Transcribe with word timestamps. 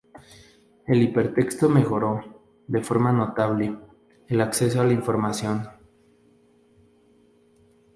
El 0.87 1.03
hipertexto 1.03 1.69
mejoró, 1.69 2.23
de 2.65 2.81
forma 2.81 3.11
notable, 3.11 3.77
el 4.25 4.41
acceso 4.41 4.81
a 4.81 4.83
la 4.83 4.93
información. 4.93 5.67